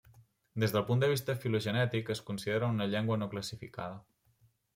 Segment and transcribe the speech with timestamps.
[0.61, 4.03] Des del punt de vista filogenètic es considera una llengua no classificada.